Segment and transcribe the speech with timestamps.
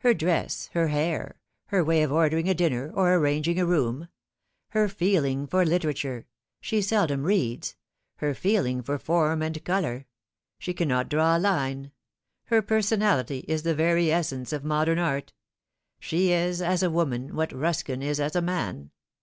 [0.00, 4.08] Her dress, her hair, her way of ordering a dinner or arranging a room
[4.72, 6.26] her feeling for literature
[6.60, 7.74] she seldom reads
[8.16, 10.04] her feeling for form and colour
[10.58, 11.92] she cannot draw a line
[12.48, 15.32] her personality is the very essence of modern art.
[15.98, 18.90] She is as a woman what Buskin is as a man.